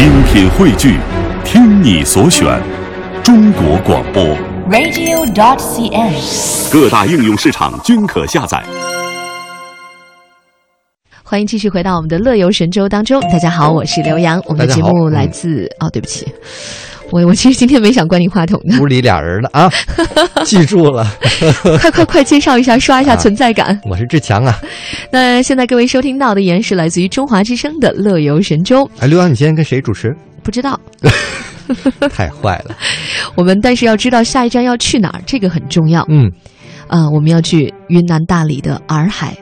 [0.00, 0.96] 精品汇聚，
[1.44, 2.58] 听你所选，
[3.22, 4.24] 中国广播。
[4.70, 6.72] radio.dot.cn，。
[6.72, 8.64] 各大应用市场均可下载。
[11.22, 13.20] 欢迎继续回到我们的乐游神州当中。
[13.30, 14.40] 大家好，我是刘洋。
[14.46, 16.26] 我们的节目来自哦，对不起，
[17.12, 18.80] 我我其实今天没想关你话筒的。
[18.80, 19.70] 屋里俩人呢啊，
[20.44, 21.06] 记住了，
[21.80, 23.78] 快 快快，介绍一下，刷一下啊存在感。
[23.88, 24.58] 我是志强啊。
[25.12, 28.88] 那现在各位收听到的依然是来自于中华之声的乐游神州。
[29.00, 30.14] 哎，刘洋，你今天跟谁主持？
[30.42, 30.78] 不知道
[32.10, 32.76] 太坏了。
[33.34, 36.04] 我们，但是要知道下一站要去哪儿，这个很重要。
[36.08, 36.30] 嗯，
[36.88, 39.36] 啊、我们要去云南大理的洱海，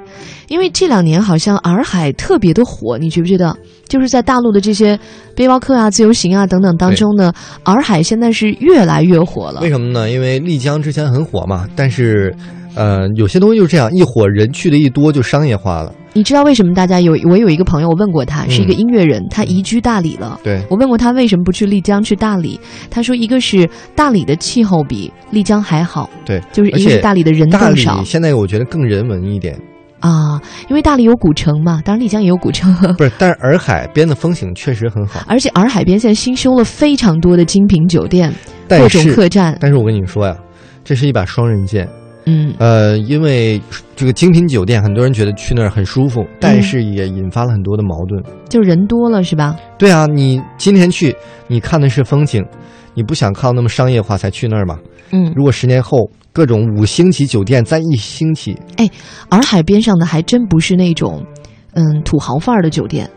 [0.49, 3.57] 因为这两年好像洱海特别的火，你觉不觉得？
[3.87, 4.99] 就是在大陆的这些
[5.35, 9.69] 背包客啊、自由行啊等等当中呢，洱海现在是越来越火了为。
[9.69, 10.11] 什么呢？
[10.11, 12.35] 因为丽江之前很火嘛，但是，
[12.75, 15.95] 呃，有些东西就是这样，一火人去的一多就商业化了。
[16.13, 17.13] 你知道为什么大家有？
[17.31, 20.39] 我有一个朋友，我问过他，是一个嗯音乐人，他移居大理了。
[20.45, 22.61] 对，我问过他为什么不去丽江，去大理？
[22.91, 29.59] 他说，一个是大理的气候比丽江还好，对，就是一个是大理的人大理更少现在我觉得更人文一点，
[30.01, 32.73] 啊，因为大理有古城嘛，当然丽江也有古城。
[32.97, 33.13] 不是？
[33.19, 38.33] 但是洱海边的风景确实很好，而且洱海边现在新修了非常多的精品酒店，
[38.69, 39.57] 各种，客栈。
[39.61, 40.37] 但是我跟你说呀，
[40.85, 41.89] 这是一把双刃剑。
[42.31, 43.59] 嗯，呃，因为
[43.97, 48.23] 这个精品酒店，很多人觉得去那儿很舒服，嗯但是也引发了很多的矛盾。
[48.51, 49.57] 就人多了是吧？
[49.79, 52.45] 对啊，你今天去，你看的是风景，
[52.99, 54.77] 你不想靠那么商业化才去那儿嘛？
[55.13, 58.59] 嗯，如果十年后各种五星级酒店再一兴起，
[59.29, 61.25] 洱海边上的还真不是那种，
[61.75, 63.09] 嗯，土豪范儿的酒店，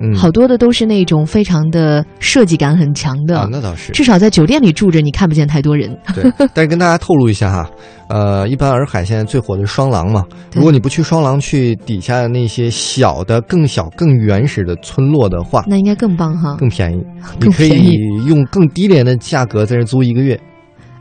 [0.00, 3.38] 嗯，好多的都是那种非常的设计感很强的。
[3.38, 5.96] 啊，那倒是至少在酒店里住着，你看不见太多人。
[6.14, 6.24] 对。
[6.54, 7.70] 但是跟大家透露一下哈，
[8.08, 16.56] 呃，一般洱海现在最火的是双廊嘛，如果你不去双廊，去底下的那些小的、更小、更原始的村落的话，那应该更棒哈。
[16.58, 17.04] 更便宜，
[17.40, 17.92] 你可以
[18.26, 20.38] 用更低廉的价格在这租一个月，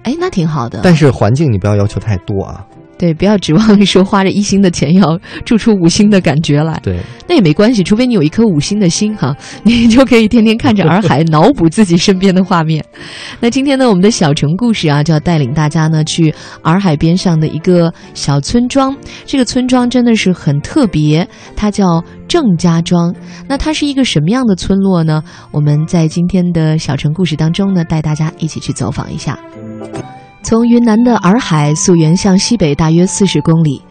[0.03, 0.81] 哎，那挺好的。
[0.83, 2.66] 但是环境你不要要求太多啊。
[3.02, 6.80] 对，不要指望说花着一星的钱要住出五星的感觉来。
[6.83, 12.86] 对，那也没关系，除非你有一颗五星的心哈， 你就可以天天看着洱海，脑补自己身边的画面。
[13.39, 16.31] 那今天呢，我们的小城故事啊，就要带领大家呢去
[16.61, 18.95] 洱海边上的一个小村庄。
[19.26, 23.11] 这个村庄真的是很特别，它叫郑家庄。
[23.49, 25.23] 那它是一个什么样的村落呢？
[25.52, 29.39] 我们在今天的小城故事当中呢，带大家一起去走访一下。
[30.43, 33.81] 从云南的洱海溯源向西北大约四十公里，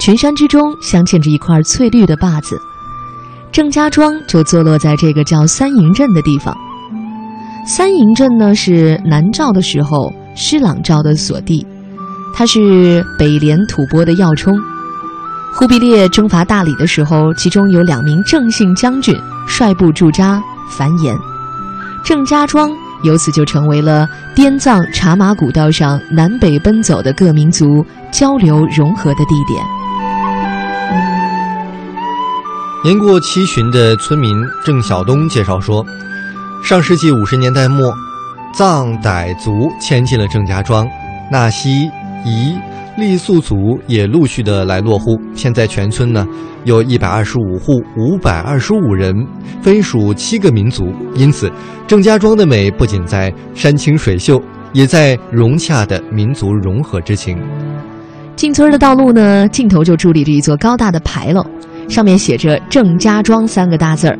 [0.00, 2.60] 群山之中镶嵌着一块翠绿的坝子。
[3.52, 6.56] 郑家庄就坐落在这个叫三营镇的地方。
[7.64, 11.64] 三营镇呢是南诏的时候施琅诏的所地，
[12.34, 14.52] 它是北连吐蕃的要冲。
[15.54, 19.14] 忽必烈征伐大理的时候，其中有两名郑姓将军
[19.46, 21.16] 率部驻扎繁衍，
[22.04, 22.70] 郑家庄
[23.02, 24.06] 由此就成为了
[24.40, 29.62] 滇藏茶马古道上南北奔走的各民族交流融合的地点。
[32.82, 34.34] 年过七旬的村民
[34.64, 35.84] 郑晓东介绍说，
[36.64, 37.92] 上世纪五十年代末，
[38.54, 40.88] 藏傣族迁进了郑家庄，
[41.30, 41.90] 纳西、
[42.24, 42.56] 彝、
[42.98, 45.18] 傈僳族也陆续的来落户。
[45.34, 46.26] 现在全村呢
[46.64, 49.14] 有一百二十五户，五百二十五人，
[49.62, 50.92] 分属七个民族。
[51.14, 51.50] 因此，
[51.86, 54.40] 郑家庄的美不仅在山清水秀，
[54.72, 57.38] 也在融洽的民族融合之情。
[58.36, 61.44] 进村的道路呢，尽头就伫立着一座高大的牌楼，
[61.88, 64.18] 上面写着“郑家庄”三个大字儿。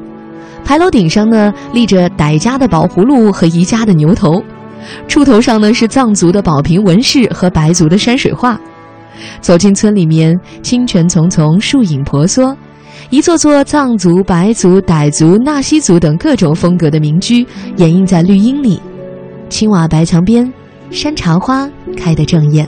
[0.62, 4.43] 牌楼顶上呢，立着傣家的宝葫芦和彝家的牛头，
[5.08, 8.60] 出头上呢是藏族的宝瓶纹饰和白族的山水画。
[9.41, 12.56] 走进村里面，清泉淙淙，树影婆娑，
[13.10, 17.46] 一座座藏族、白族、傣族、纳西族等各种风格的民居
[17.76, 18.80] 掩映在绿荫里，
[19.50, 20.50] 青瓦白墙边，
[20.90, 22.66] 山茶花开得正艳。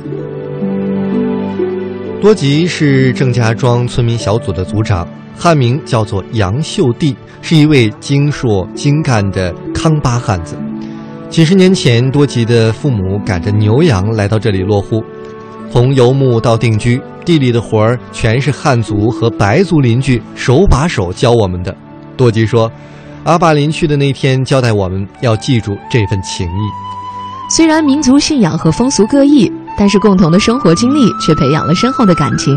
[2.21, 10.55] 多吉是郑家庄村民小组的组长，汉名叫做杨秀娣，是一位精硕精干的康巴汉子。
[11.33, 15.03] 几十年前，多吉的父母赶着牛羊来到这里落户，
[15.73, 21.75] 从游牧到定居，地里的活儿全是汉族和白族邻居手把手教我们的。
[22.19, 22.71] 多吉说
[23.25, 26.69] ：“阿坝林去的那天，交代我们要记住这份情谊。”
[27.49, 32.55] 虽然民族信仰和风俗各异，但是共同的生活经历却培养了深厚的感情。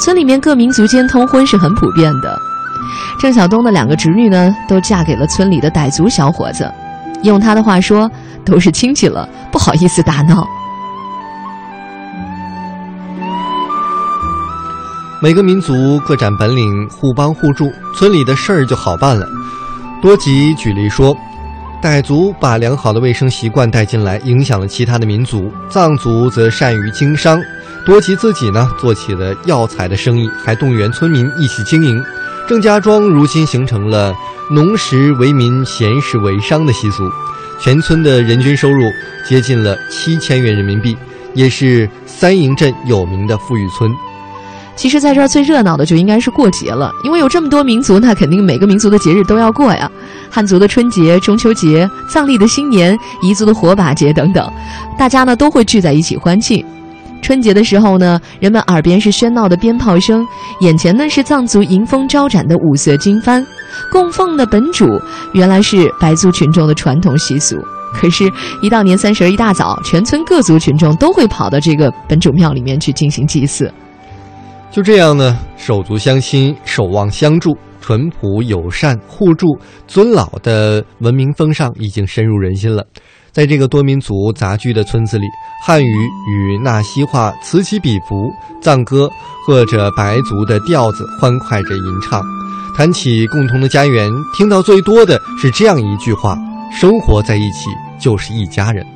[0.00, 2.36] 村里面各民族间通婚是很普遍的。
[3.20, 6.68] 郑晓东的两个侄女呢，都嫁给了村里的傣族小伙子。
[7.22, 8.10] 用他的话说，
[8.44, 10.46] 都是亲戚了，不好意思打闹。
[15.22, 19.24] 每个民族各展本领，互帮互助，村里的事儿就好办了。
[20.02, 21.16] 多吉举例说，
[21.80, 25.52] 傣族把良好的卫生习惯带进来，影响了其他的民族。
[25.70, 27.40] 藏族则善于经商，
[27.86, 32.02] 多吉自己呢做起了药材的生意，还动员村民一起经营。
[32.48, 34.12] 郑家庄如今形成了
[34.52, 37.10] 农时为民、闲时为商的习俗，
[37.58, 38.82] 全村的人均收入
[39.26, 40.94] 接近了七千元人民币，
[41.32, 43.90] 也是三营镇有名的富裕村。
[44.76, 49.90] 其实，在这儿最热闹的就应该是过节了，因为有这么多民族，那肯定每个民族的节日都要过呀。
[50.30, 54.52] 汉族的春节、中秋节、藏历的新年、彝族的火把节等等，
[54.98, 56.62] 大家呢都会聚在一起欢庆。
[57.22, 60.26] 春节的时候呢，人们耳边是喧闹的鞭炮声，
[60.60, 63.42] 眼前呢是藏族迎风招展的五色经幡，
[63.90, 64.84] 供奉的本主
[65.32, 67.56] 原来是白族群众的传统习俗。
[67.94, 68.30] 可是，
[68.62, 73.72] 一到年三十一大早，全村各族群众都会跑到这个本主庙里面去进行祭祀。
[74.70, 79.46] 就这样呢，手足相亲、守望相助、淳朴友善、互助、
[79.86, 82.86] 尊老的文明风尚已经深入人心了。
[83.32, 85.26] 在这个多民族杂居的村子里，
[85.64, 88.30] 汉语与纳西话此起彼伏，
[88.60, 89.08] 藏歌
[89.46, 92.22] 和着白族的调子欢快着吟唱。
[92.76, 96.36] 谈起共同的家园，听到最多的是这样一句话
[96.70, 98.86] ：“生活在一起就是一家人。”